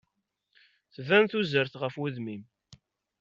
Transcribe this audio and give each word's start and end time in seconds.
Tban 0.95 1.25
tuzert 1.25 1.73
ɣef 1.81 1.95
udem-im. 2.03 2.43